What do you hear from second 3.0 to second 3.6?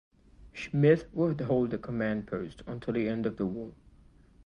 end of the